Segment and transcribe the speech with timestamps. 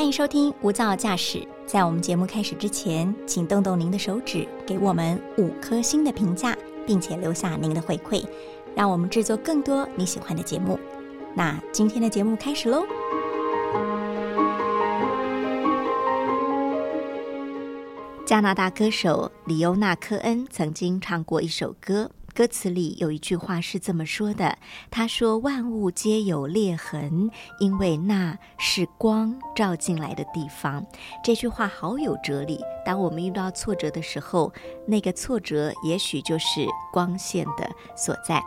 [0.00, 1.46] 欢迎收听无噪驾驶。
[1.66, 8.24] 在我们节目开始之前，请动动您的手指，给我们五颗星的评价，并且留下您的回馈，
[8.74, 10.80] 让我们制作更多你喜欢的节目。
[11.34, 12.82] 那今天的节目开始喽！
[18.24, 22.10] 加拿大歌手里欧娜·科恩曾经唱过一首歌。
[22.40, 24.56] 歌词里有一句话是这么说的
[24.90, 30.86] ：“他说万物皆有裂痕，因为那是光照进来的地方。”
[31.22, 32.58] 这句话好有哲理。
[32.82, 34.50] 当我们遇到挫折的时候，
[34.86, 38.42] 那个挫折也许就是光线的所在。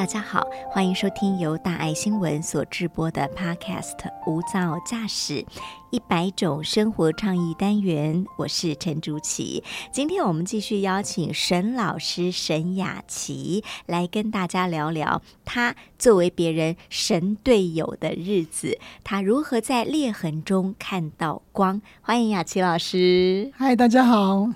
[0.00, 5.44] 大家好，欢迎收听由大爱新闻所制播的 Podcast《无噪驾驶
[5.90, 9.62] 一百种生活倡议单元》，我是陈竹琪。
[9.92, 21.82] 今天我们继续邀请沈老师沈雅琪来跟大家聊聊他作为别人神队友的日子，他如何在裂痕中看到光。
[22.00, 23.52] 欢迎雅琪老师。
[23.54, 24.48] 嗨，大家好。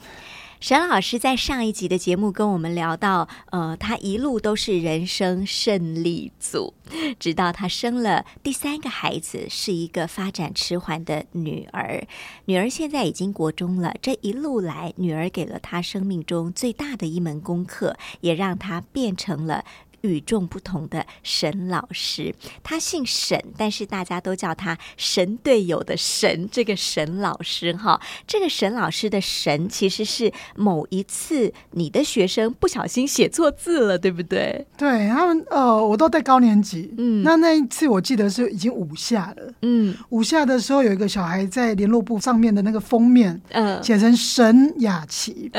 [0.64, 6.72] 沈老师在上一集的节目跟我们聊到，呃，他一路都是人生胜利组，
[7.18, 12.02] 直到他生了第三个孩子，是一个发展迟缓的女儿。
[12.46, 19.66] 女儿现在已经国中了，这一路来，女儿给了他生命中最大的一门功课，也让他变成了。
[20.04, 26.46] 与众不同的沈老师，他姓沈，但是大家都叫他神队友的神。
[26.52, 34.66] 这个沈老师哈，这个沈老师的神其实是某一次你的学生不小心写错字了，对不对？
[34.76, 45.50] 对他们，呃，我都在高年级，嗯，那那一次我记得是已经五下了，嗯，五下的时候有一个小孩在联络簿上面的那个封面，嗯，写成沈雅琪。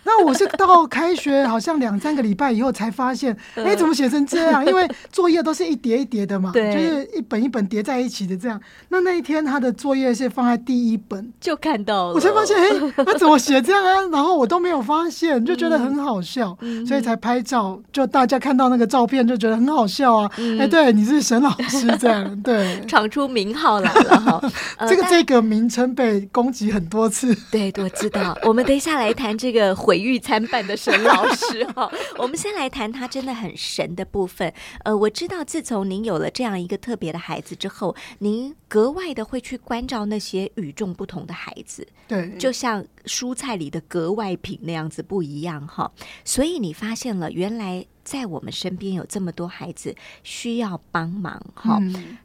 [0.04, 4.64] 那我是到开学好像两三个礼拜以后才发现，哎，怎么写成这样？
[4.66, 8.60] 因为作业都是一叠一叠的嘛，就是一本一本叠在一起的这样。
[8.88, 12.68] 那那一天他的作业是放在第一本，就看到了，我才发现，哎，
[13.04, 14.00] 他怎么写这样啊？
[14.10, 17.80] 然后我都没有发现，就觉得很好笑，所以才拍照。
[17.92, 20.30] 就大家看到那个照片就觉得很好笑啊！
[20.58, 24.40] 哎，对，你是沈老师这样，对，闯出名号来了哈。
[24.88, 28.36] 这个这个名称被攻击很多次，对，我知道。
[28.44, 31.90] 我们等一下来谈这个毁誉参半的沈老师哈。
[32.16, 34.54] 我们先来谈他真的很神的部分。
[34.84, 45.92] 呃，我知道自从您有了这样一个特别的孩子之后，您格外的会去关照那些与众不同的孩子，对，就像蔬菜里的格外品那样子不一样哈。
[46.24, 47.86] 所以你发现了原来。
[48.02, 49.94] 在我们身边有这么多孩子
[50.24, 51.78] 需要帮忙，哈，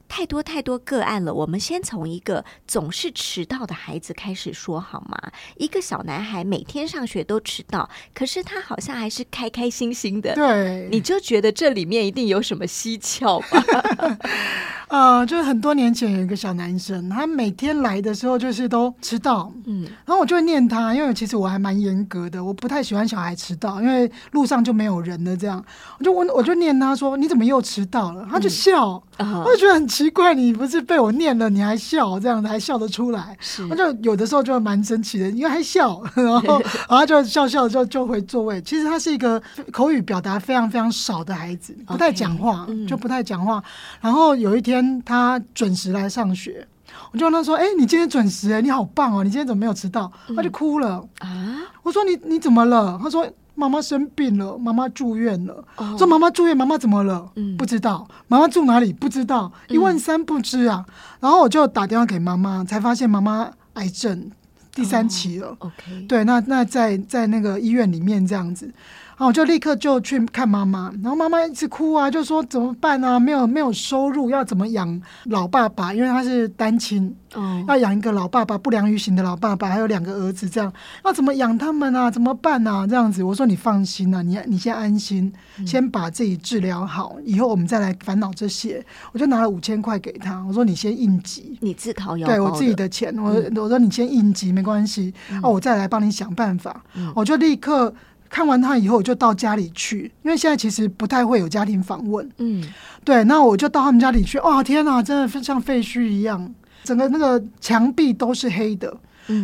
[0.08, 1.32] 太多太多个案了。
[1.32, 5.32] 我们先从一个总是迟到的孩子开始说好吗？
[5.58, 10.34] 一个小男孩每天上学都迟到，可是他好像还是开开心心的。
[10.34, 14.18] 对，你就觉得这里面一定有什么蹊跷吧？
[14.88, 25.64] 啊，就是很多年前有一个小男生，他每天来的时候就是都迟到，嗯，然后我就会念他，因为其实我还蛮严格的，我不太喜欢小孩迟到，因为路上就没有人了，这样，
[25.98, 28.28] 我就问我就念他说你怎么又迟到了？
[28.30, 33.36] 他就笑，我就觉得很奇怪，你不是被我念了，你还笑，这样子还笑得出来，
[33.72, 38.62] 我就有的时候就蛮生气的，因为还笑， 然后然后就笑笑就就回座位。
[38.62, 39.42] 其实他是一个
[39.72, 43.64] 口语表达非常非常少的孩子，不太讲话，就不太讲话。
[44.00, 44.75] 然后有一天。
[45.04, 46.68] 他准时来上学，
[47.12, 49.24] 我就问他说：“哎，你今天准时哎，你好棒哦！
[49.24, 51.62] 你今天怎么没有迟到？”他就哭了啊！
[51.84, 55.64] 我说：“你你怎么了？”他说：“妈妈生病了，妈妈住院了。”
[55.98, 58.08] 说：“妈妈住院，妈妈怎么了？”嗯，不知道。
[58.28, 58.92] 妈妈住哪里？
[58.92, 59.52] 不知道。
[59.68, 60.86] 一问三不知啊！
[61.20, 64.32] 然后我就打电话给妈妈，才发现妈妈癌症
[64.74, 65.56] 第三期了。
[65.60, 68.72] OK，对，那那在在那个医院里面这样子。
[69.18, 73.18] 然后我就立刻就去看妈妈，然后妈妈一直哭啊，就说怎么办啊？
[73.18, 75.94] 没有没有收入，要怎么养老爸爸？
[75.94, 80.72] 因为他是单亲，哦，要养一个老爸爸，不良于行的老爸爸，还有两个儿子，这样
[81.06, 82.12] 要怎么养他们啊？
[82.12, 82.86] 怎么办啊？
[82.86, 85.32] 这样子，我说你放心啊，你你先安心，
[85.66, 88.86] 先把自己治疗好，以后我们再来烦恼这些。
[89.14, 93.32] 我就拿了五千块给他，我说你先应急，你自掏腰包，对我自己的钱，我
[93.62, 96.84] 我说你先应急没关系，哦，我再来帮你想办法，
[97.16, 97.94] 我就立刻。
[98.30, 102.30] 看完他以后，我就到家里去，因为现在其实不太会有家庭访问。
[102.38, 102.64] 嗯，
[103.04, 104.40] 对，那我就到他们家里去。
[104.40, 108.94] 哇，天哪，真的像废墟一样，整个那个墙壁都是黑的，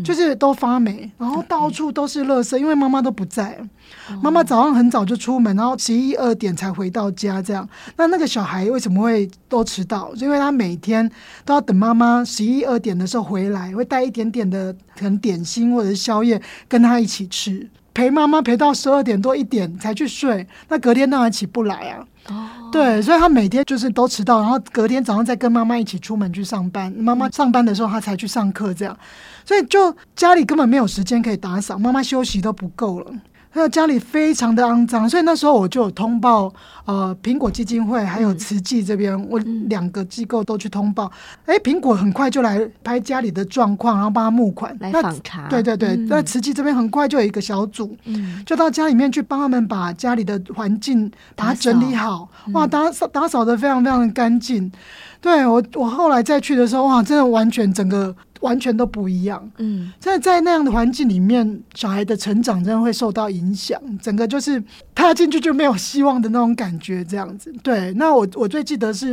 [0.04, 3.58] 就是都发霉，然后到处都是垃圾，因为妈妈都不在。
[4.22, 7.42] 妈妈早上很早就出门，然后十一二点才回到家。
[7.42, 7.68] 这样，
[7.98, 10.12] 那那个小孩为什么会都迟到？
[10.16, 11.10] 因为他每天
[11.46, 20.48] 都要等妈妈十一二点的时候回来，会带一点点的可能点心或者是宵夜跟他一起吃，陪妈妈陪到十二点多一点才去睡。
[20.70, 22.06] 那隔天当然起不来啊。
[22.30, 26.92] 哦，对，所以他每天就是都迟到，然后隔天早上再跟妈妈一起出门去上班。
[26.94, 28.96] 妈妈上班的时候他才去上课，这样，
[29.44, 33.12] 所以就家里根本没有时间可以打扫，妈妈休息都不够了。
[33.54, 36.52] 还有家里非常的肮脏，所以那时候我就有通报
[36.86, 39.38] 呃苹果基金会还有慈济这边，我
[39.68, 41.12] 两个机构都去通报。
[41.46, 45.50] 哎，苹果很快就来拍家里的状况，然后帮他募款来访查。
[45.50, 47.96] 对对对，那慈济这边很快就有一个小组，
[48.46, 52.30] 就到家里面去帮他们把家里的环境把它整理好。
[52.54, 54.72] 哇，打扫打扫的非常非常的干净。
[55.22, 58.14] 对我我后来再去的时候，哇，真的完全整个。
[58.42, 64.60] 完全都不一样，嗯，在在那样的环境里面，小孩的成长真的会受到影响，整个就是
[64.96, 67.54] 踏进去就没有希望的那种感觉，这样子。
[67.62, 69.10] 对，那我我最记得是，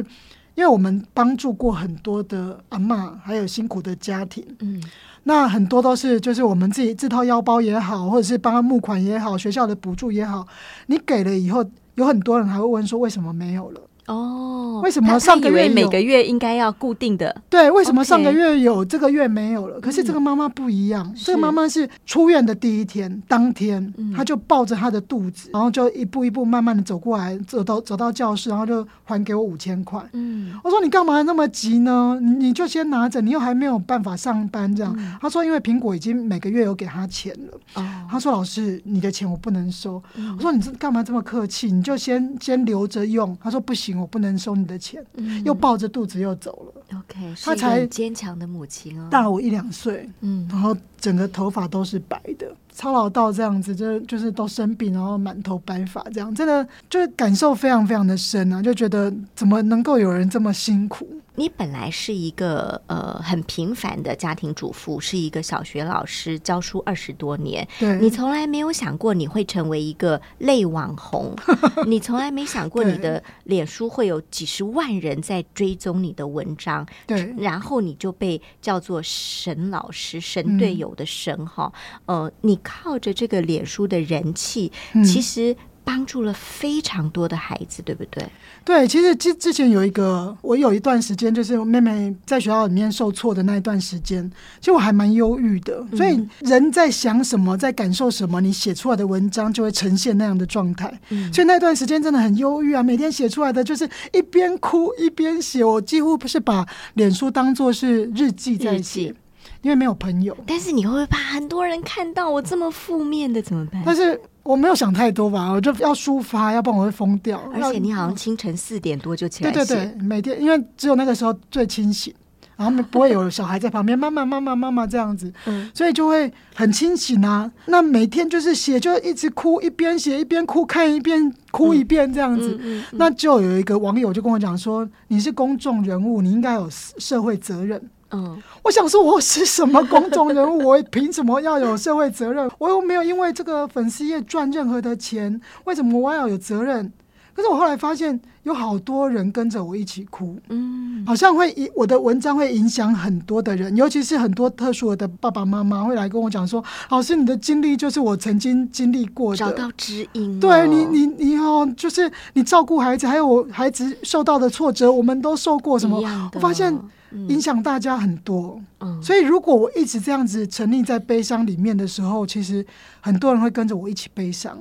[0.55, 4.83] 因为我们帮助过很多的阿妈，还有辛苦的家庭，嗯，
[5.25, 10.47] 那很多都是就是我们自己自掏腰包也好，或者是帮他募款也好，学校的补助也好，
[10.87, 11.63] 你给了以后，
[11.97, 13.81] 有很多人还会问说为什么没有了。
[14.09, 17.35] 哦，为什么上个月每个月应该要固定的？
[17.51, 19.79] 对，为什么上个月有，这个月没有了？
[19.81, 30.03] 可是这个妈妈不一样，这个妈妈是出院的第一天，当天她就抱着她的肚子，然后就一步一步慢慢的走过来，走到走到教室，然后就还给我五千块。
[30.15, 32.19] 嗯，我说你干嘛那么急呢？
[32.23, 34.97] 你就先拿着，你又还没有办法上班这样。
[35.21, 37.61] 他说因为苹果已经每个月有给他钱了。
[37.75, 40.03] 哦，他说老师你的钱我不能收。
[40.39, 41.71] 我说你这干嘛这么客气？
[41.71, 43.37] 你就先先留着用。
[43.43, 43.98] 他说不行。
[43.99, 45.05] 我不能收你的钱，
[45.45, 46.99] 又抱着肚子又走了。
[46.99, 52.50] OK，她才坚强的母亲哦，大我一两岁，嗯，然后整个头发都是白的。
[52.73, 58.62] 操劳到这样子，就就是都生病，然后满头白发，这样真的就是感受非常非常的深啊！
[58.62, 61.06] 就觉得怎么能够有人这么辛苦？
[61.38, 67.67] 你本来是一个呃很平凡的家庭主妇，是一个小学老师，教书二十多年。
[67.79, 71.35] 对，你从来没有想过你会成为一个类网红，
[71.87, 76.87] 你从来没想过你的脸书会有几十万人在追踪你的文章。
[77.06, 81.73] 对，然后你就被叫做神老师、神队友的神哈。
[82.05, 82.58] 呃，你。
[82.64, 84.70] 靠着这个脸书的人气，
[85.05, 85.56] 其实
[85.88, 88.23] 帮助了非常多的孩子，对不对？
[88.62, 94.31] 对，其实之之前有一个，我有一段时间就是妹妹在学校里面受挫的那一段时间，
[94.61, 95.82] 其实我还蛮忧郁的。
[95.96, 100.93] 所以人在想什么，在感受什么，你写出来的文章就会呈现那样的状态。
[101.32, 109.14] 所以那段时间真的很忧郁啊，每天写出来的就是一边哭一边写，我几乎不是把脸书当做是日记在写。
[109.62, 113.82] 因为没有朋友，但是你会怕很多人看到我这么负面的怎么办？
[113.85, 114.19] 但是
[114.49, 117.39] 我没有想太多吧，我就要抒发，要不然我会疯掉。
[117.53, 122.15] 而且你好像清晨四点多就起来对对对，每天因为只有那个时候最清醒，
[122.56, 125.31] 然后不会有小孩在旁边，妈妈妈妈妈妈这样子，
[125.75, 127.53] 所以就会很清醒啊。
[127.67, 132.59] 那每天就是写，就一直哭，一边写一边哭，看一遍哭一遍这样子。
[132.93, 137.79] 那就有一个网友就跟我讲说：“你是公众人物，你应该有社会责任。”
[138.11, 140.67] 嗯，我想说，我是什么公众人物？
[140.67, 142.51] 我凭什么要有社会责任？
[142.59, 146.93] 我又没有因为这个粉丝业赚任何的钱，为什么我要有责任？
[147.35, 166.00] 可是我后来发现，有好多人跟着我一起哭，嗯，好像会影我的文章会影响很多的人，尤其是很多特殊的爸爸妈妈会来跟我讲说：“老师，你的经历就是我曾经经历过的，找到知音。”对你，你，你哦，就是你照顾孩子，还有我孩子受到的挫折，我们都受过什么？
[166.35, 166.77] 我发现。
[167.12, 168.61] 影响大家很多，
[169.03, 172.65] 所以如果我一直这样子沉溺在悲伤里面的时候，其实
[173.00, 174.59] 很多人会跟着我一起悲伤。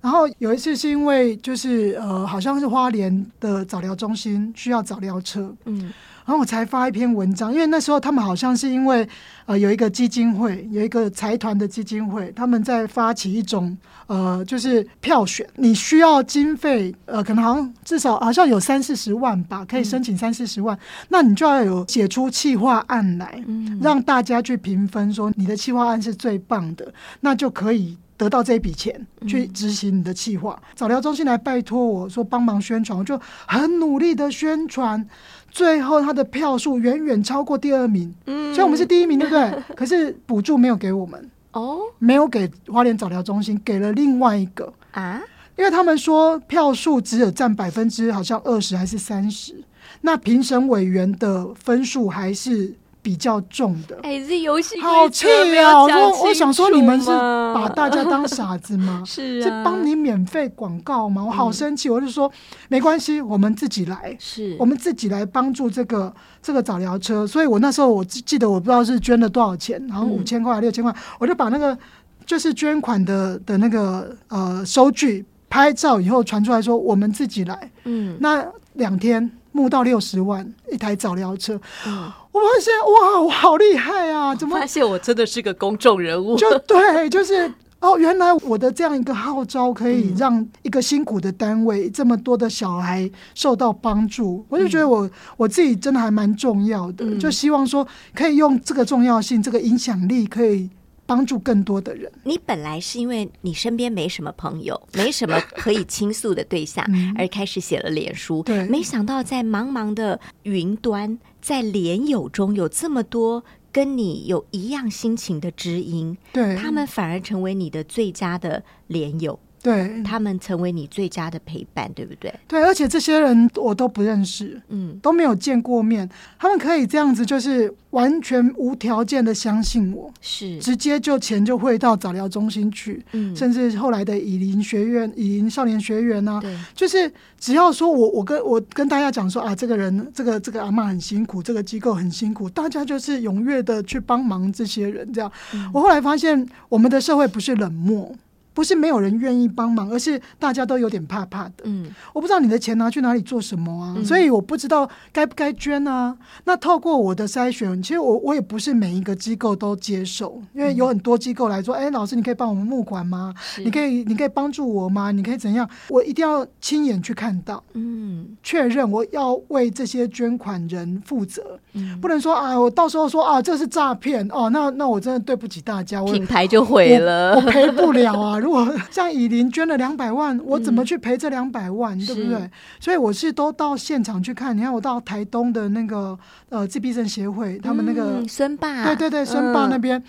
[0.00, 5.92] 然后有一次是因为就是呃，好像是花莲的早疗中心需要早疗车，嗯。
[6.24, 9.06] 然后我才发一篇文章，因为那时候他们好像是因为
[9.44, 13.76] 呃有一个基金会，有一个财团的基金会，他们在发起一种
[14.06, 23.42] 呃就是票选，你需要经费呃可能好像至少好像有三四十万吧，可以申请三四十万，那你就要有写出企划案来，
[23.80, 30.56] 让大家去评分，说你的企划案是最棒的，那就可以得到这一笔钱去执行你的企划。
[30.76, 35.04] 早疗中心来拜托我说帮忙宣传，我就很努力的宣传。
[35.52, 39.62] 最后，他的票数远远超过第二名，嗯，所以我们是第一名，对不对？
[39.76, 44.72] 可是补助没有给我们哦，没有给花莲早疗中心，给了另外一个。
[44.92, 45.20] 啊，
[45.56, 49.54] 因为他们说票数只有占百分之好像二十还是三十，
[50.00, 53.98] 那评审委员的分数还是比较重的。
[54.04, 55.26] 哎，这游戏好气
[55.58, 55.82] 啊！
[55.82, 59.02] 我我想说，你们是把大家当傻子吗？
[59.04, 61.24] 是是帮你免费广告吗？
[61.24, 61.90] 我好生气！
[61.90, 62.30] 我就说
[62.68, 67.26] 没关系，我们自己来，是我们自己来帮助这个这个早疗车。
[67.26, 71.76] 所以我那时候我记得我不知道是捐了多少钱，然后五千块六千块，我就把那个
[72.24, 77.70] 就是捐款的的那个呃收据拍照以后传出来说我们自己来。
[77.84, 81.60] 嗯，那两天募到六十万一台早疗车。
[81.84, 82.12] 嗯。
[82.32, 84.34] 我发现哇，我好厉害啊！
[84.34, 86.34] 怎么发现我真的是个公众人物？
[86.36, 100.70] 就对，就是哦，原来我的这样一个号召可以让一个辛苦的单位这么多的小孩受到帮助，我就觉得我我自己真的还蛮重要的，就希望说可以用这个重要性、这个影响力可以。
[101.06, 102.10] 帮助更多的人。
[102.24, 106.84] 你本来是因为你身边没什么朋友， 没什么可以倾诉的对象，
[107.16, 108.42] 而开始写了脸书。
[108.42, 116.16] 对，没想到在茫茫的云端，在连友中有这么多跟你有一样心情的知音。
[116.32, 119.38] 对，他们反而成为你的最佳的连友。
[119.62, 120.02] 对。
[120.02, 122.32] 他们成为你最佳的陪伴，对不对？
[122.48, 130.58] 对，而且这些人我都不认识，嗯，都没有见过面，他们可以这样子，就是完全无条件的相信我，是。
[130.58, 145.30] 直接就钱就汇到早疗中心去，嗯，甚至后来的以林学院、以林少年学院啊，对，就是只要说我我跟我跟大家讲说啊，这个人这个这个阿妈很辛苦，这个机构很辛苦，大家就是踊跃的去帮忙这些人，这样，
[145.72, 148.14] 我后来发现我们的社会不是冷漠。
[148.54, 151.54] 不是没有人愿意帮忙，而是大家都有点怕怕的。
[151.64, 156.16] 嗯，我不知道你的钱拿去哪里做什么啊，所以我不知道该不该捐啊。
[156.44, 163.34] 那透过我的筛选，其实我我也不是每一个机构都接受，因为有很多机构来说，哎，老师你可以帮我们募款吗？
[163.58, 165.10] 你可以你可以帮助我吗？
[165.10, 165.68] 你可以怎样？
[165.88, 171.58] 我一定要亲眼去看到，嗯，确认我要为这些捐款人负责，
[172.00, 178.38] 不能说啊，我到时候说啊这是诈骗哦，那那我真的对不起大家，品牌就毁了，我赔不了啊。
[178.42, 182.50] 如果像以林捐了两百万，我怎么去赔这两百万，对不对？
[182.80, 184.56] 所以我是都到现场去看。
[184.56, 186.18] 你看，我到台东的那个
[186.48, 190.02] 呃自闭症协会，他们那个孙爸，对对对，孙爸那边，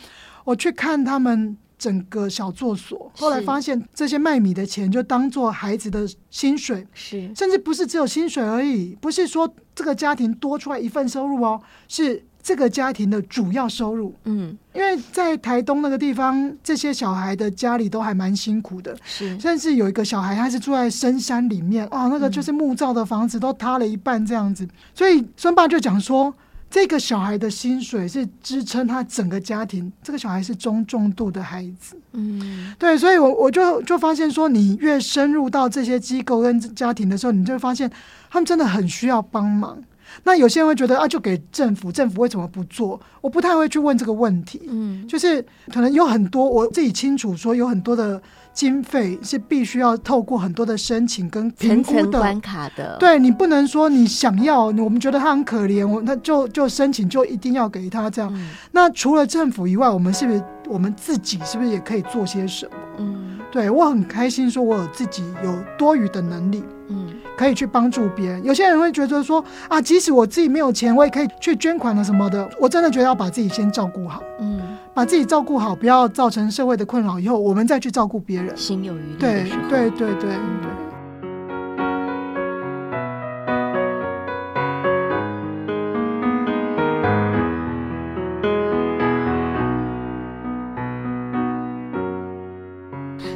[0.43, 3.11] 我去看他们整个小作所。
[3.15, 12.23] 后来发现，这些卖米的钱就当做孩子的薪水，是甚至不是只有薪水而已，不是说这个家庭多出来一份收入哦，是。
[12.43, 26.33] 这个家庭的主要收入，嗯，因为在台东那个地方，这些小孩的家里都还蛮辛苦的，是，甚至有一个小孩他是住在深山里面，哦，那个就是木造的房子都塌了一半这样子，所以孙爸就讲说，
[26.69, 37.89] 这个小孩的薪水是支撑他整个家庭，这个小孩是中重度的孩子，嗯，对，所以我我就就发现说，你越深入到这些机构跟家庭的时候，你就发现
[38.29, 39.81] 他们真的很需要帮忙。
[40.23, 42.99] 那有些人会觉得啊，就给政府，政府为什么不做？
[43.21, 44.61] 我不太会去问这个问题。
[44.67, 45.43] 嗯，就是
[45.73, 48.21] 可能有很多我自己清楚，说有很多的
[48.53, 52.97] 经费是必须要透过很多的申请跟评估的关卡的。
[52.99, 58.31] 对你不能说你想要，我们觉得他很可怜，我那就就申请就一定要给他这样。
[58.71, 62.71] 那除了政府以外，我们是不是我们自己是不是也可以做些什么？
[62.99, 66.63] 嗯，对我很开心，说我有自己有多余的能力。
[66.87, 67.07] 嗯。
[67.35, 68.43] 可以去帮助别人。
[68.43, 72.47] 有些人会觉得说啊，即使我自己没有钱，我也可以去捐款了什么的。
[72.59, 74.61] 我真的觉得要把自己先照顾好，嗯，
[74.93, 79.15] 把自己照顾好，不要造成社会的困扰，以后我们再去照顾别人，心有余力。
[79.19, 80.82] 对对对对对。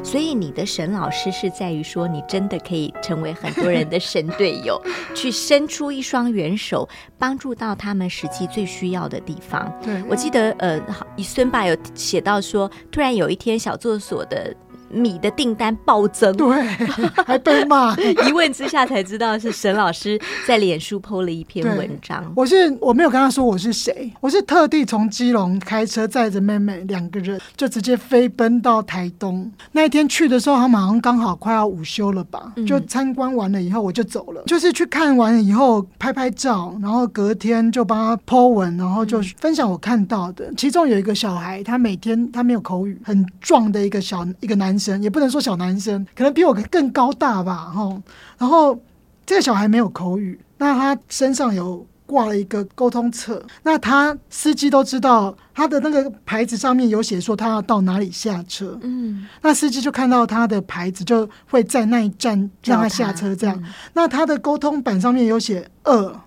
[0.10, 4.82] 所以你的神老师是在于说，你真的可以成为很多人的神队友，
[5.14, 6.88] 去伸出一双援手，
[7.20, 9.70] 帮助到他们实际最需要的地方。
[9.84, 10.82] 对我记得，呃，
[11.18, 14.56] 孙爸有写到说，突然有一天小作所的。
[14.90, 16.64] 米的订单暴增，对，
[17.26, 17.96] 还被骂。
[17.98, 22.32] 一问之下才知道是沈老师在脸书 PO 了一篇文章。
[22.36, 29.52] 我是我没有跟他说我是谁，我是特地从基隆开车载着妹妹两个人，就直接飞奔到台东。
[29.74, 40.54] 那一天去的时候，他马上刚好快要午休了吧，就参观完了以后我就走了，就是去看完了以后拍拍照，然后隔天就帮他 PO 文，然后就分享我看到的。
[40.56, 44.77] 其中有一个小孩，他每天他没有口语，很壮的一个小一个男。
[44.80, 48.02] 生也不能说小男生，可能比我更高大吧，哈。
[48.38, 48.80] 然后
[49.26, 63.64] 这个小孩没有口语，那他身上有挂了一个沟通册，那他司机都知道他的那个牌子上面有写说他要到哪里下车，嗯，那司机就看到他的牌子，就会在那一站让他下车，这样。
[63.94, 66.22] 那他的沟通板上面有写饿，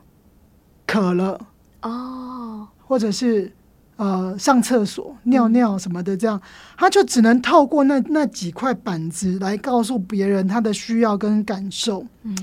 [0.87, 1.41] 渴了，
[1.83, 2.69] 哦。
[2.91, 3.53] 或者是
[4.01, 6.41] 呃上厕所、尿尿什么的，这样
[6.79, 12.05] 他就只能透过那那几块板子来告诉别人他的需要跟感受。
[12.23, 12.35] 嗯。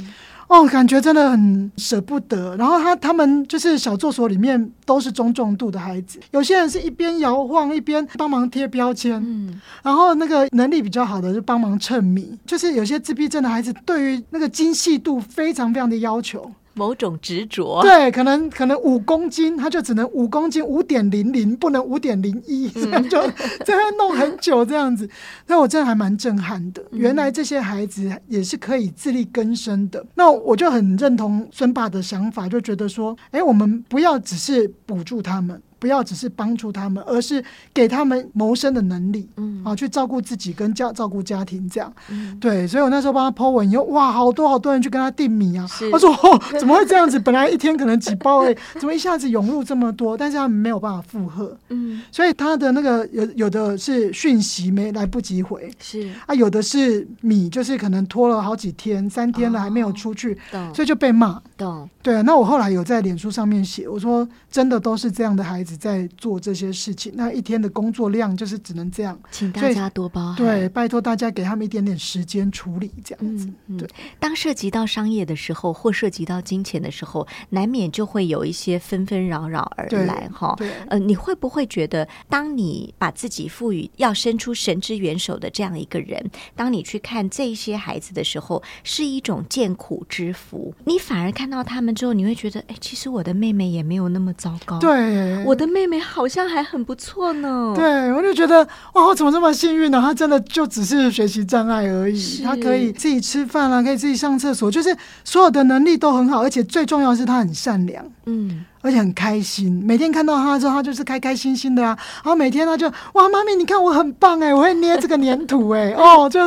[0.50, 2.56] 哦，感觉真的很舍不得。
[2.56, 16.50] 然后他他们就是小作所里面都是中重度的孩子，有些人是一边摇晃一边帮忙贴标签，嗯，然后那个能力比较好的就帮忙称米，就是有些自闭症的孩子对于那个精细度非常非常的要求。
[16.78, 23.22] 某种执着，对，可能可能五公斤，他就只能五公斤五点零零，不能五点零一， 这样就
[23.66, 25.10] 在那弄很久这样子。
[25.48, 30.06] 那我真的还蛮震撼的，原来这些孩子也是可以自力更生的。
[30.16, 35.62] 那我就很认同孙爸的想法，就觉得说，哎，我们不要只是补助他们。
[35.80, 37.44] 不要只是帮助他们，而是
[37.74, 42.38] 给他们谋生的能力，嗯，啊，去照顾自己跟家照顾家庭这样，嗯。
[42.40, 47.20] 对，所以我那时候帮他剖文以后，哇，好多好多人去跟他订米啊，他说哦，怎么会这样子？
[47.20, 50.18] 本来一天可能几包诶， 怎么一下子涌入这么多？
[50.18, 56.10] 但是他们没有办法负荷，嗯，所以他的那个有有的是讯息没来不及回，是。
[56.26, 60.38] 啊，有的是米就是可能拖了好几天，三天了还没有出去，
[60.74, 61.90] 所以就被骂，懂？
[62.02, 65.67] 对，那我后来有在脸书上面写，我说真的都是这样的孩子。
[65.76, 70.36] 在做这些事情，那一天的工作量就是只能这样，请大家多包涵。
[70.38, 73.52] 对，拜托大家给他们一点点时间处理这样子。
[73.78, 80.30] 对，当涉及到商业的时候，或涉及到金钱的时候，难免就会有一些纷纷扰扰而来。
[80.32, 80.56] 哈，
[80.88, 90.74] 呃，你会不会觉得，当你把自己赋予要伸出神之援手的这样一个人，当你去看这些孩子的时候，是一种见苦之福？
[90.86, 94.80] 你反而看到他们之后，你会觉得，哎，其实我的妹妹也没有那么糟糕。
[94.80, 95.57] 对，我。
[95.58, 97.74] 的妹妹好像还很不错呢。
[97.76, 100.00] 对，我就觉得哇，我怎么这么幸运呢？
[100.00, 108.06] 她真的就只是学习障碍而已，她可以自己吃饭啦，可以自己上厕所，就是所有的能力都很好，而且最重要的是她很善良。
[108.26, 108.64] 嗯。
[108.88, 111.90] 而且很开心，每天看到他之后，他就是开开心心的啊。
[112.24, 116.40] 然后每天他就哇，妈咪，你看我很棒哎，我会捏这个粘土哎，哦，就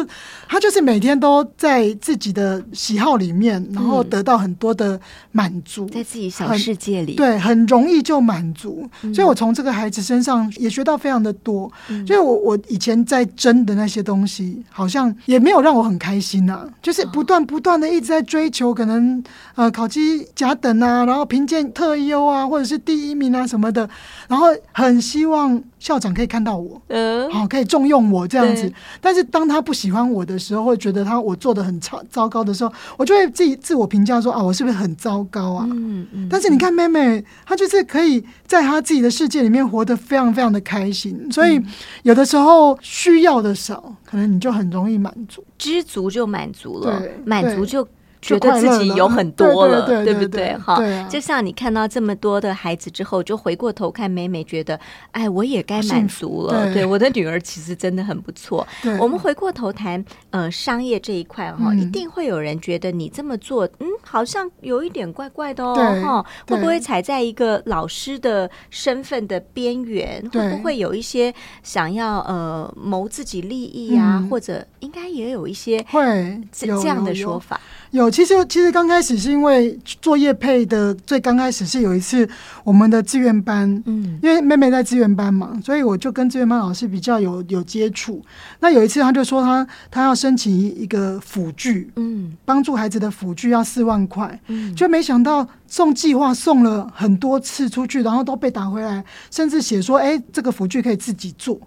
[0.49, 4.99] 他就是每天都在自己的喜好里面，然后得到很多的
[5.33, 8.89] 满足，在自己小世界里，对，很容易就满足。
[9.15, 11.71] 所以我从这个孩子身上也学到非常的多。
[12.07, 19.23] 所以我我以前在争的那些东西，好像也没有让我很开心啊，就是不断不断的一直在追求，可能
[19.57, 22.30] 呃考级甲等啊，然后评鉴特优。
[22.30, 23.89] 啊，或者是第一名啊什么的，
[24.29, 28.73] 然后很希望校长可以看到我，嗯，好，可以重用我这样子。
[29.01, 35.67] 但是当他不喜欢我的时候，会觉得他我做的很糟糟糕的时候，我就会自己自我评价说啊，我是不是很糟糕啊？
[35.71, 36.29] 嗯嗯。
[36.31, 41.31] 但是你看妹妹，她就是可以在她自己的世界里面活得非常非常的开心。
[41.31, 41.61] 所以
[42.03, 47.87] 有的时候需要的少，可能你就很容易满足，知足就满足了，满足就。
[48.23, 50.57] 觉得自己有很多了，对不对？
[50.59, 50.79] 哈，
[51.09, 54.79] 就像你看到这么多的孩子之后，就回过头看美美，觉得
[55.13, 56.73] 哎，我也该满足了。
[56.73, 58.67] 对，我的女儿其实真的很不错。
[58.99, 65.75] 我们回过头谈呃商业这一块哈，一定会有人觉得你这么做，嗯，好像有一点怪怪的哦。
[66.03, 70.23] 哈，会不会踩在一个老师的身份的边缘？
[70.33, 74.27] 会不会有一些想要呃谋自己利益啊？
[74.31, 77.61] 或者应该也有一些会这这样的说法。
[77.93, 82.29] 有，其实其实刚开始是因为作业配的，最刚开始是有一次
[82.65, 88.23] 我们的志愿班，嗯，因为妹妹在志愿班嘛，所以我就跟志愿班老师比较有有接触。
[88.61, 95.47] 那有一次他就说他他要申请一个辅具，嗯，帮助孩子的辅具要四万块，嗯，就没想到。
[95.71, 101.59] 送计划送了很多次出去，然后都被打回来，甚至写说：“哎，这个辅具可以自己做。”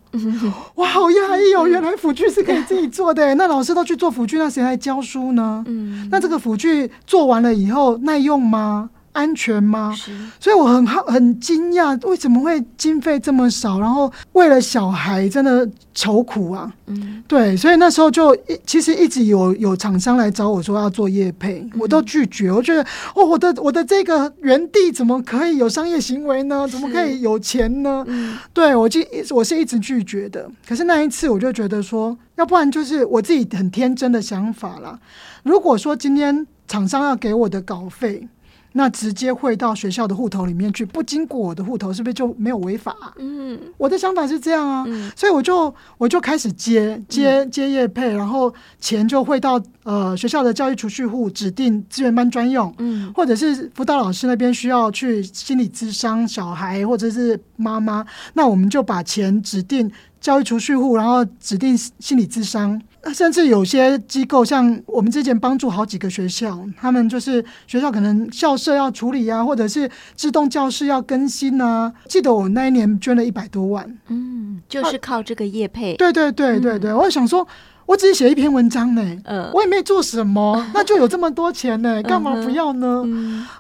[0.76, 1.66] 哇，好压抑哦！
[1.66, 3.34] 原来辅具是可以自己做的。
[3.36, 5.64] 那老师都去做辅具，那谁来教书呢？
[5.68, 8.90] 嗯，那这个辅具做完了以后耐用吗？
[9.14, 9.96] 安全吗？
[10.40, 13.80] 所以我很好很惊讶，为什么会经费这么少？
[13.80, 16.72] 然后为了小孩真的愁苦啊。
[16.88, 22.52] 嗯，对，所以那时候就一其实一直有有厂商来找我说要做业配，我都拒绝。
[22.52, 22.82] 我觉得
[23.16, 26.68] 哦，我的我的这个原地怎么可以有商业行为呢？
[26.68, 28.04] 怎么可以有钱呢？
[28.08, 30.50] 嗯，对我就一我是一直拒绝的。
[30.68, 35.00] 可是那一次我就觉得说，要不然就是我自己很天真的想法啦。
[35.44, 38.28] 如果说今天厂商要给我的稿费。
[38.74, 42.96] 那直接汇到学校的户头里面去，不经过我的户头，是不是就没有违法？
[43.18, 59.92] 嗯，我的想法是这样啊，所以我就我就开始接接接业配，然后钱就汇到呃学校的教育储蓄户，指定资源班专用，嗯，或者是辅导老师那边需要去心理咨商小孩或者是妈妈，那我们就把钱指定。
[60.24, 62.82] 教育储蓄户，然后指定心理咨商。
[63.14, 71.92] 甚至有些机构，像我们之前帮助好几个学校，他们就是学校可能校舍要处理啊，或者是自动教室要更新啊。
[72.08, 75.98] 记得我那一年捐了一百多万，嗯，就是靠这个业配。
[75.98, 77.46] 对对对对对，我想说，
[77.86, 83.04] 我只是写一篇文章呢，嗯，我也没做什么， 那就有这么多钱呢，干嘛不要呢？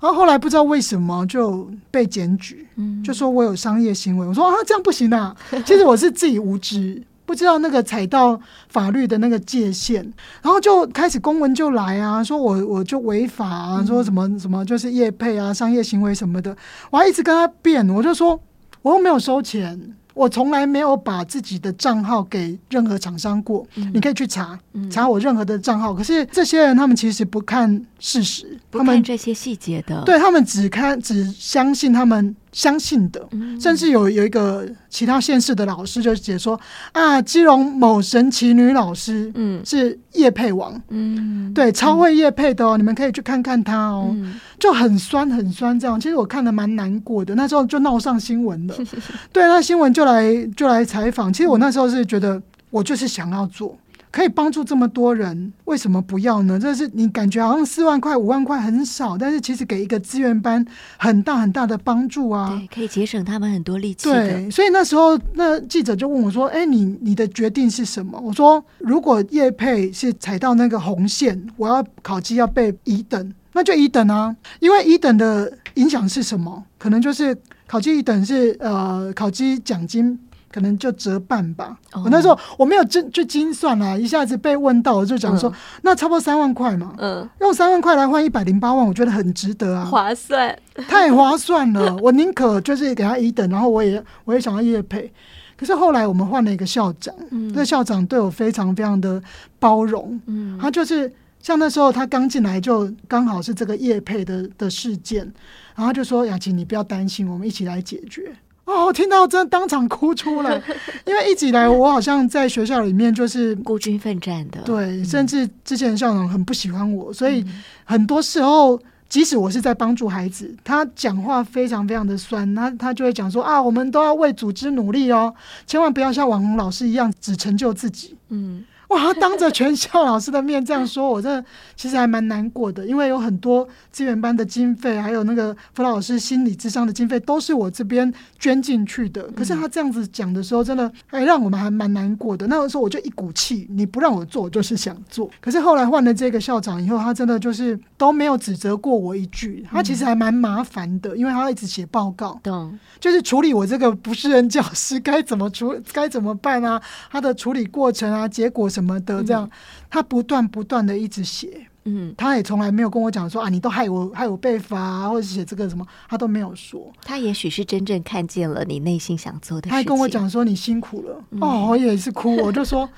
[0.01, 2.67] 然后后来不知道为什么就被检举，
[3.03, 4.27] 就说我有商业行为。
[4.27, 7.01] 我说啊，这样不行啊， 其实我是自己无知。
[7.25, 10.03] 不知道那个踩到法律的那个界限，
[10.41, 16.55] 然后就开始公文就来啊，说我我就违法啊，说什么什么就是业配啊，商业行为什么的，
[16.91, 18.37] 我还一直跟他辩，我就说
[18.81, 19.95] 我又没有收钱。
[20.13, 24.57] 我从来没有把自己的账号给任何厂商过，你可以去查
[24.89, 25.93] 查我任何的账号。
[25.93, 33.27] 可是这些人他们其实不看事实，不看这些细节的，对他们只看只相信他们相信的。
[33.59, 36.57] 甚至有有一个其他县市的老师就解说
[36.93, 44.15] 啊，基隆某神奇女老师，嗯，是叶配王，嗯，对，超会叶配的哦，你们可以去看看她哦。
[44.57, 47.35] 就很酸很酸这样，其实我看的蛮难过的。
[47.35, 48.75] 那时候就闹上新闻了，
[49.33, 50.23] 对，那新闻就来
[50.55, 51.33] 就来采访。
[51.33, 53.77] 其实我那时候是觉得，我就是想要做，
[54.13, 56.59] 可以帮助这么多人，为什么不要呢？
[56.59, 60.63] 这是你感觉好像四万块、五万块很少，但是其实给一个资源班
[60.97, 64.03] 很大很大的帮助啊，对，可以节省他们很多力气。
[64.03, 76.63] 对，所以那时候那记者就问我说：“哎，你你的决定是什么？”我说：“如果叶佩是踩到那个红线，我要考绩要被乙等。”那就一等啊，因为一等的影响是什么？
[76.77, 80.19] 可能就是考绩一等是呃，考绩奖金
[80.53, 81.75] 可能就折半吧。
[81.93, 86.93] 我那时候我没有精去精算啊，一下子被问到，我就讲说，那差不多三万块嘛。
[86.99, 90.55] 嗯，用三万块来换一百零八万，我觉得很值得啊，划算，
[90.87, 91.95] 太划算了。
[92.03, 95.11] 我宁可就是给他一等，然后我也我也想要业配。
[95.57, 97.13] 可是后来我们换了一个校长，
[97.53, 99.21] 那校长对我非常非常的
[99.59, 101.11] 包容，嗯，他就是。
[101.43, 105.29] 像那时候他刚进来就刚好是这个叶配的的事件，
[105.75, 108.33] 然后就说雅琴你不要担心，我们一起来解决。
[108.65, 110.61] 哦，我听到真的当场哭出来，
[111.05, 117.45] 因为一直以来我好像在学校里面就是孤军奋战的，对，甚至之前校长很不喜欢我，所以
[117.83, 125.33] 很多时候即使我是在帮助孩子，他讲话非常非常的酸，他他就会讲说啊，我们都要为组织努力哦，
[125.67, 128.63] 千万不要像网红老师一样只成就自己，嗯。
[128.93, 129.13] 哇！
[129.15, 139.23] 当着全校老师的面这样说，我真的其实还蛮难过的，因为有很多资源班的经费，还有那个辅导老师心理智商的经费，都是我这边捐进去的。
[139.31, 142.47] 可是他这样子讲的时候，真的还让我们还蛮难过的。
[142.47, 145.29] 那个时候我就一股气，你不让我做，我就是想做。
[145.39, 149.65] 可是后来换了这个校长以后，他真的就是都没有指责过我一句。
[149.71, 152.77] 他其实还蛮麻烦的，因为他一直写报告，懂？
[152.99, 156.81] 就是处理我这个不是人教师 该怎么处，该怎么办啊？
[157.11, 159.49] 他的处理过程啊，结果什么的，这样。
[159.89, 166.91] 他不断不断的一直写，嗯，他也从来没有跟我讲说啊，你都害我害我被罚，或者写这个什么，他都没有说。
[167.03, 169.69] 他也许是真正看见了你内心想做的事。
[169.69, 172.89] 他还跟我讲说你辛苦了，哦，我也是哭， 我就说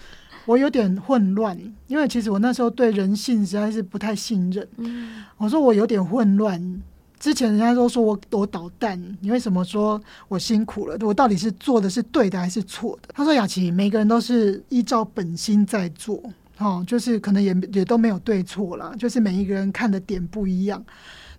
[0.46, 4.68] 我有点混乱，因为其实我那时候对人性实在是不太信任。
[4.78, 6.82] 嗯，我说我有点混乱。
[7.26, 10.96] 之前人家都说我我捣蛋，你为什么说我辛苦了？
[11.02, 13.10] 我到底是做的是对的还是错的？
[13.16, 16.22] 他说：“雅琪，每个人都是依照本心在做，
[16.60, 20.86] 哦，就是可能也也都没有对错啦，就是每一个人看的点不一样，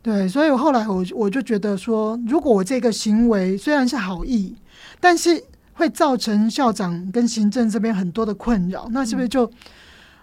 [0.02, 0.26] 对。
[0.26, 4.56] 所以后来我我就觉得说，如果我这个行为虽然是好意，
[4.98, 5.40] 但是
[5.74, 9.48] 会造成校长跟行政这边很多的困扰，那是不是就？”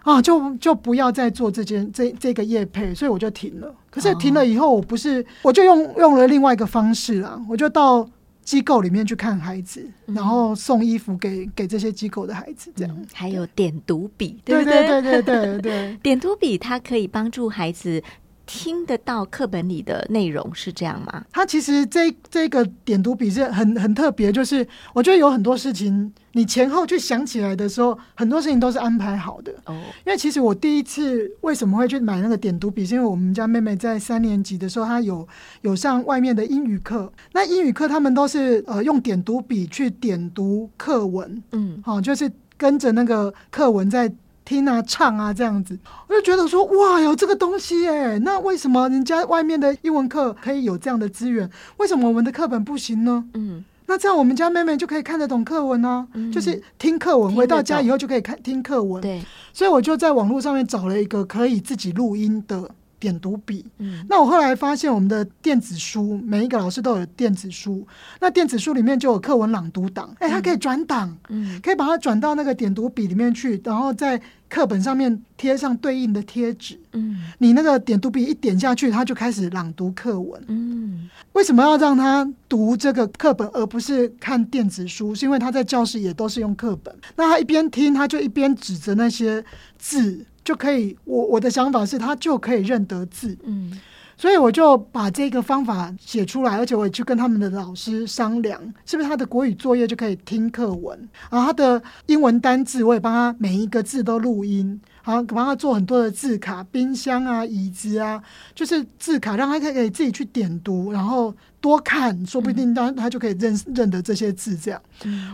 [0.04, 3.74] 啊，就就不要再做这件这这个业配，所以我就停了。
[3.90, 8.08] 可是停了以后，我不是我就用用了另外一个方式啦，我就到
[8.44, 13.06] 机构里面去看孩子，然后送衣服给给这些机构的孩子，这样。
[13.14, 14.64] 还有点读笔，对？
[14.64, 18.04] 对对对对对， 点读笔它可以帮助孩子。
[18.46, 21.24] 听得到课本里的内容是这样吗？
[21.32, 29.54] 它其实这这个点读笔是很很特别，就是我觉得有很多事情，你前后去想起来的时候，很多事情都是安排好的。
[29.66, 29.74] 哦，
[30.06, 35.28] 因为其实我第一次为什么会去买那个点读笔，是因为我们家妹妹在三年级的时候，她有
[35.62, 44.14] 有上外面的英语课，那英语课他们都是呃用点读笔去点读课文，嗯，好，就是跟着那个课文在。
[44.46, 53.24] 听啊，唱啊，这样子，我就觉得说，哇，有这个东西哎，那为什么人家外面的英文课可以有这样的资源，为什么我们的课本不行呢？
[53.36, 59.00] 嗯，那这样我们家妹妹就可以看得懂课文呢，就是听课文，回到家以后就可以看听课文。
[59.00, 59.22] 对，
[59.54, 62.72] 所以我就在网络上面找了一个可以自己录音的。
[63.04, 63.66] 点读笔。
[63.80, 67.86] 嗯，那我后来发现，我们的电子书每一个老师都有电子书，
[68.22, 76.80] 那电子书里面就有课文朗读档，哎，它可以转档，嗯，可以把它转到那个点读笔里面去，然后在课本上面贴上对应的贴纸。
[76.94, 80.42] 嗯，你那个点读笔一点下去，它就开始朗读课文。
[80.48, 85.14] 嗯，为什么要让他读这个课本，而不是看电子书？
[85.14, 89.44] 是因为他在教室也都是用课本，那他一边听，他就一边指着那些
[89.78, 90.26] 字。
[90.44, 93.80] 就可以，我我的想法是，他就可以认得字，嗯，
[94.18, 100.98] 所以我就把这个方法写出来，而且我也去跟他们的老师商量，是不是他的国语作业就可以听课文，
[101.30, 108.22] 然后他的英文单字我也帮他每一个字都录音，好帮他做很多的字卡，冰箱啊、椅子啊，
[108.54, 111.34] 就是字卡，让他可以自己去点读，然后。
[111.64, 114.58] 多看，说不定他他就可以认认得这些字。
[114.58, 114.82] 这样，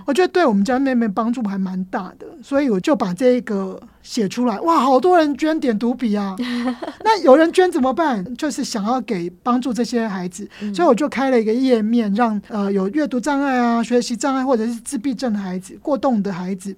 [0.05, 4.59] 我觉得对我们家妹妹帮助还蛮大的，所以我就把这个写出来。
[4.59, 6.35] 哇，好多人捐点读笔啊！
[7.03, 8.23] 那有人捐怎么办？
[8.35, 16.75] 就是想要给帮助这些孩子，所以我就开了一个页面，让呃有阅读障碍啊、学习障碍或者是自闭症的孩子、过动的孩子，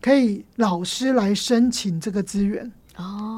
[0.00, 2.72] 可以老师来申请这个资源。
[2.96, 3.33] 哦，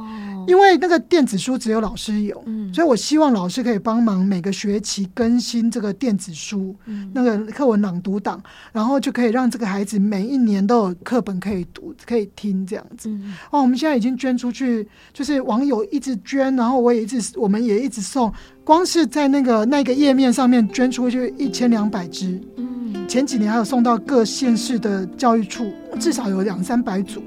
[0.46, 6.74] 因为那个电子书只有老师有，所以我希望老师可以帮忙每个学期更新这个电子书，
[7.12, 13.10] 那个课文朗读档，然后就可以让这个孩子每一年都有课本可以读、可以听这样子。
[13.50, 18.32] 哦，我们现在已经捐出去，就是网友一直捐，然后我也一直，我们也一直送，
[18.64, 22.40] 光是在那个那个页面上面捐出去一千两百支。
[22.56, 27.22] 嗯，前几年还有送到各县市的教育处，至少有两三百组。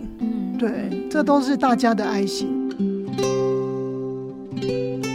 [0.57, 2.58] 对，这都是大家的爱心。
[3.21, 5.08] thank you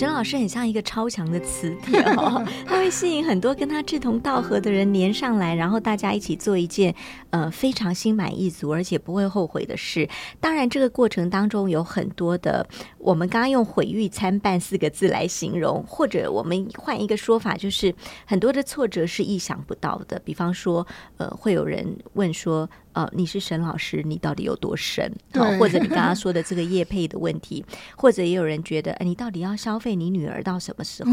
[0.00, 6.94] 沈老师很像一个超强的磁铁哦， 他会吸引很多跟他志同道合的人连上来，然后大家一起做一件
[7.28, 10.08] 呃非常心满意足而且不会后悔的事。
[10.40, 20.18] 当然，这个过程当中有很多的，我们刚刚用“毁誉参半”四个字来形容，或者我们换一个说法，就是很多的挫折是意想不到的。
[20.24, 20.86] 比方说，
[21.18, 22.66] 呃，会有人问说。
[22.92, 25.12] 呃，你是沈老师，你到底有多深？
[25.32, 27.64] 好，或者你刚刚说的这个叶配的问题，
[27.96, 31.10] 或者也有人觉得，哎，你到底要消费你女儿到什么时候？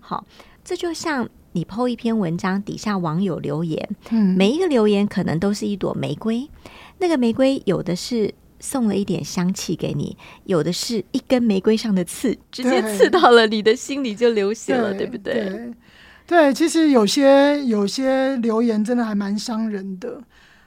[0.00, 0.26] 好，
[0.62, 6.48] 这就像你抛一篇文章，底下网友留言，嗯，每一个留言可能都是一朵玫瑰，
[6.98, 15.72] 那个玫瑰有的是送了一点香气给你，有的是一根玫瑰上的刺，直接刺到了你的心里就流血了，对不对？
[16.26, 20.22] 对，其实有些有些留言真的还蛮伤人的。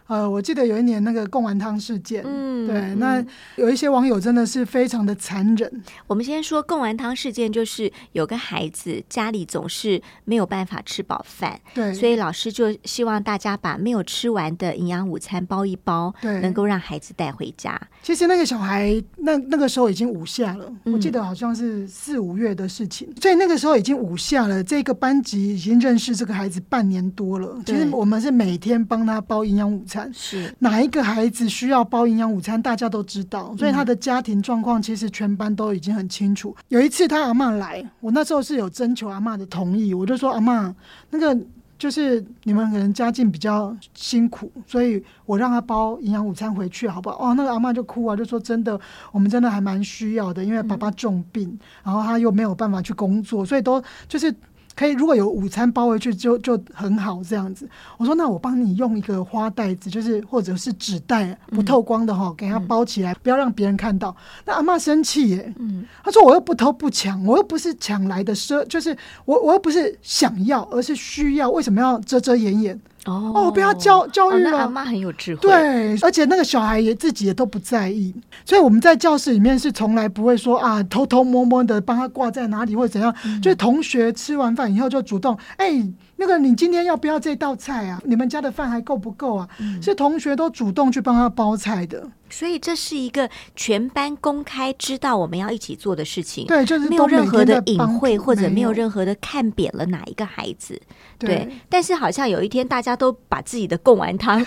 [0.08, 3.24] 呃，我记得有一年那个贡丸汤事件，嗯，对，那
[3.58, 5.84] 有一些网友真的是非常的残忍。
[6.08, 17.78] 我们先说贡丸汤事件，就是有个孩子家里总是没有办法吃饱饭，对，所以老师就希望大家把没有吃完的营养午餐包一包，对，能够让孩子带回家。
[18.02, 24.64] 其实那个小孩那那个时候已经五下了，我记得好像是四五月的事情，所以那个时候已经五下了。
[24.64, 27.62] 这个班级已经认识这个孩子半年多了。
[27.66, 29.97] 其实我们是每天帮他包营养午餐。
[30.14, 36.56] 是哪一个孩子需要包营养午餐，大家都知道，所以他的家庭状况其实全班都已经很清楚。
[36.70, 40.74] 有一次他阿妈来，我那时候是有征求阿妈的同意，我就说阿妈，
[41.10, 41.38] 那个
[41.78, 47.18] 就是你们可能家境比较辛苦，所以我让他包营养午餐回去，好不好？
[47.30, 48.80] 哦，那个阿妈就哭啊，就说真的，
[49.12, 54.34] 我们真的还蛮需要的，因为爸爸重病，然后他又没有办法去工作，所以都就是。
[54.78, 57.68] 可以，如果有午餐包回去就就很好这样子。
[57.98, 64.16] 我说那我帮你用一个花袋子，就是或者是纸袋不透光的哈，给它包起来，不要让别人看到。
[64.46, 72.80] 那阿妈生气耶，嗯，他说我又不偷不抢，我又不是抢来的奢，就是我我又不是想要，而是需要，为什么要遮遮掩掩？
[73.12, 74.58] 哦，不要教教育了。
[74.58, 78.14] 阿妈很有智慧，对，而且那个小孩也自己也都不在意，
[78.46, 85.88] 所以我们在教室里面是从来不会说啊，偷偷摸摸的帮他挂在哪里或者怎样，就是同学吃完饭以后就主动哎。
[86.20, 88.02] 那个，你今天要不要这道菜啊？
[88.04, 89.48] 你们家的饭还够不够啊？
[89.80, 96.46] 是同学都主动去帮他包菜的，所以这是一个全班公开知道我们要一起做的事情。
[96.48, 100.80] 对，就是没有任何的隐晦，或者没有任何的看扁了哪一个孩子。
[101.18, 104.44] 对，但是好像有一天大家都把自己的贡丸汤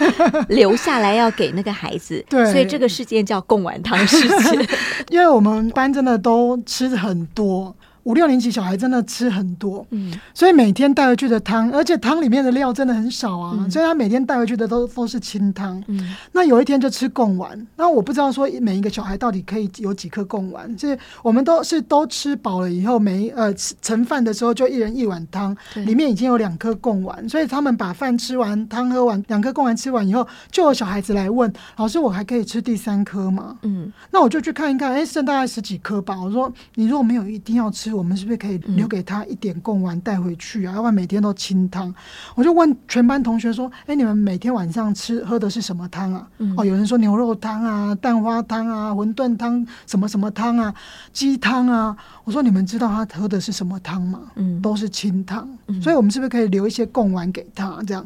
[0.49, 4.69] 留下来要给那个孩子， 对，所以这个事件叫贡丸汤事件。
[5.11, 7.75] 因为我们班真的都吃很多。
[8.11, 15.81] 五六年级小孩真的吃很多，嗯，所以每天带回去的汤，而且汤里面的料真的很少啊，所以他每天带回去的都都是清汤。
[15.87, 33.57] 嗯，那有一天就吃贡丸，那我不知道说每一个小孩到底可以有几颗贡丸，是我们都是都吃饱了以后，每呃盛饭的时候就一人一碗汤，里面已经有两颗贡丸，所以他们把饭吃完，汤喝完，两颗贡丸吃完以后，就有小孩子来问老师，我还可以吃第三颗吗？
[33.63, 36.21] 嗯，那我就去看一看，哎，剩大概十几颗吧。
[36.21, 40.73] 我说你如果没有一定要吃，我们是不是可以留给他一点贡丸带回去啊？
[40.73, 41.95] 要不然每天都清汤。
[42.35, 46.27] 我就问全班同学说，哎，你们每天晚上吃喝的是什么汤啊？
[46.57, 50.75] 哦，有人说牛肉汤啊、蛋花汤啊、馄饨汤、什么什么汤啊、
[51.13, 51.95] 鸡汤啊。
[52.25, 54.21] 我说你们知道他喝的是什么汤吗？
[54.37, 55.47] 嗯，都是清汤。
[55.83, 57.79] 所以我们是不是可以留一些贡丸给他？
[57.87, 58.03] 这样。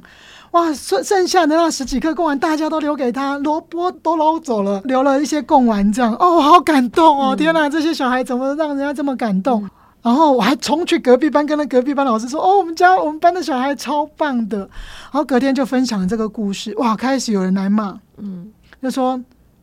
[0.51, 7.35] 哇，剩剩下的那十几颗贡丸，大家都留给他，萝卜都捞走了，留了一些贡丸，这样哦，好感动哦！
[7.35, 9.69] 天哪，这些小孩怎么让人家这么感动？
[10.05, 14.59] 然后我还冲去隔壁班，跟那隔壁班老师说：“哦，我们家我们班的小孩超棒的。”
[15.11, 19.19] 然后隔天就分享这个故事，哇，开始有人来骂，嗯，就说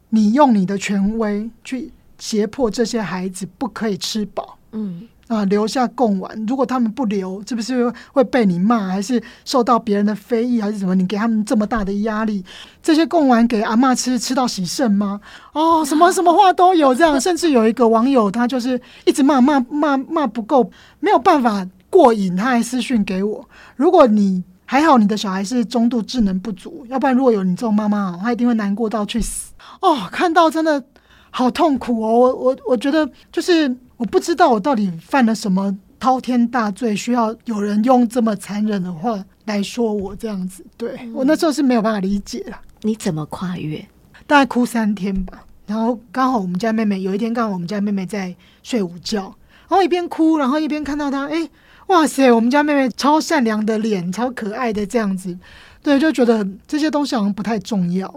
[0.09, 5.07] 你用你的权威去胁迫这些孩子不可以吃饱，嗯。
[5.31, 10.93] 啊，留下贡丸，如果他们不留，是不是会被你骂，还是受到别人的非议，还是什么？
[10.93, 12.43] 你给他们这么大的压力，
[12.83, 15.21] 这些贡丸给阿妈吃，吃到喜肾吗？
[15.53, 23.47] 哦，什么什么话都有这样， 甚至有一个网友，他就是一直骂骂骂骂不够，没有办法过瘾，他还私讯给我。
[23.77, 29.53] 如果你还好，你的小孩是中度智能不足，要不然如果有你这种妈妈，他一定会难过到去死。
[29.79, 30.83] 哦，看到真的
[31.29, 33.73] 好痛苦哦，我我我觉得就是。
[34.01, 40.65] 我不知道我到底犯了什么滔天大罪，需要有人用这么残忍的话来说我这样子。
[40.75, 42.59] 对我那时候是没有办法理解了。
[42.81, 43.77] 你怎么跨越？
[44.25, 45.45] 大概哭三天吧。
[45.67, 49.35] 然后刚好我们家妹妹有一天，刚好我们家妹妹在睡午觉，
[49.69, 51.47] 然后一边哭，然后一边看到她，哎，
[51.85, 55.37] 哇塞，我们家妹妹超善良的脸，超可爱的这样子。
[55.83, 58.13] 对，就觉得这些东西好像不太重要，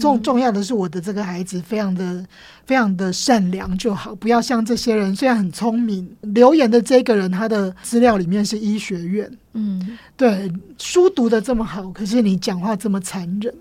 [0.00, 2.24] 重重要的是我的这个孩子非常的
[2.64, 13.52] 非常的善良就好，不要像这些人虽然很聪明，留言的这个人他的资料里面是医学院，嗯，对，书读的这么好，可是你讲话这么残忍。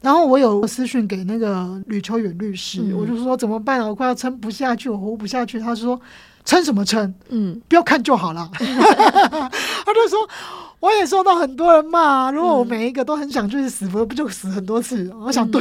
[0.00, 3.88] 然后我有私讯给那个吕秋远律师，我就说怎么办啊？
[3.88, 5.58] 我快要撑不下去，我活不下去。
[5.58, 6.00] 他说
[6.44, 7.12] 撑什么撑？
[7.28, 8.48] 嗯，不要看就好了。
[8.56, 10.28] 他就说。
[10.80, 15.12] 我也受到很多人骂，如果我每一个都很想去死，不不就死很多次？
[15.20, 15.60] 我想对。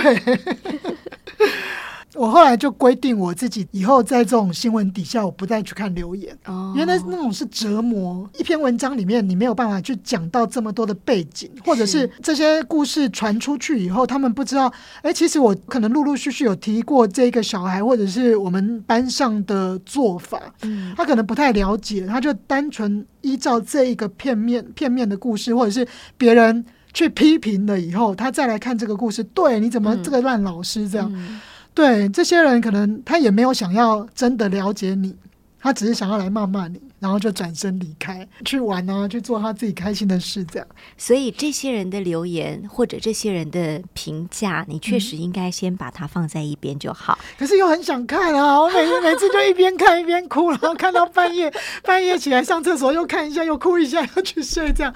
[2.16, 6.74] 我后来就规定我自己以后在这种新闻底下，我不再去看留言，哦。
[6.76, 8.28] 原来那种是折磨。
[8.38, 14.72] 一篇文章里面你没有办法去讲到这么多的背景，或者是这些故事传出去以后，他们不知道，
[15.04, 31.40] 哎，其实我可能陆陆续续有提过这个小孩，或者是我们班上的做法，嗯，他可能不太了解，他就单纯依照这一个片面片面的故事，或者是别人去批评了以后，他再来看这个故事，对，你怎么这个烂老师这样？
[31.80, 35.16] 对这些人，可能他也没有想要真的了解你，
[35.62, 40.68] 他只是想要来骂骂你，然后就转身离开，去玩啊，去做他自己开心的事，这样。
[40.98, 47.18] 所以这些人的留言或者这些人的评价，你确实应该先把它放在一边就好。
[47.38, 51.50] 可是又很想看啊，我每次每次就一边看一边哭，然后看到半夜
[51.82, 54.94] 半夜起来上厕所又看一下，又哭一下，又去睡，这样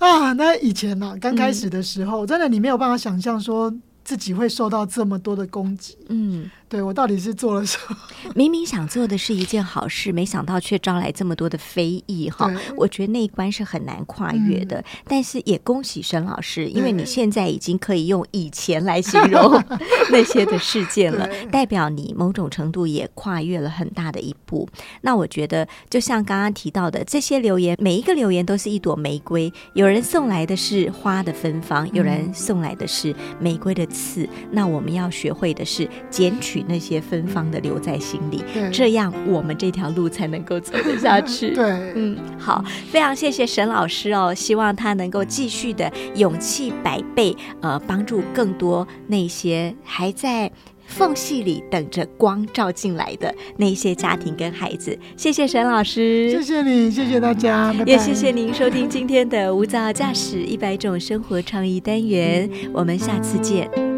[0.00, 0.32] 啊。
[0.32, 3.72] 那以前呢，刚开始的时候，真的你没有办法想象说。
[4.06, 6.48] 自己会受到这么多的攻击，嗯。
[6.68, 7.96] 对我到底是做了什么？
[8.34, 12.52] 明明想做的是一件好事，没想到却招来这么多的非议哈！
[12.76, 14.82] 我觉得那一关是很难跨越的。
[15.06, 19.62] 但是也恭喜沈老师，因为你现在已经可以用以前来形容
[20.10, 24.68] 那些的事件了，代表你某种程度也跨越了很大的一步。
[25.02, 29.52] 那我觉得，就像刚刚提到的这些留言，每一个留言都是一朵玫瑰。
[29.74, 34.28] 有人送来的是花的芬芳，有人送来的是玫瑰的刺。
[34.50, 36.64] 那我们要学会的是捡取。
[36.68, 41.54] 那些芬芳的留在心里，这样我们这条路才能够走得下去。
[41.54, 50.50] 对，嗯，好，非常谢谢沈老师哦，希望他能够继续的勇气百倍，呃，帮助更多那些还在
[50.86, 54.98] 缝隙里等着光照进来的那些家庭跟孩子。
[55.16, 63.95] 谢谢沈老师，谢谢你，谢谢大家，也谢谢您收听今天的无噪驾驶一百种生活创意单元，我们下次见。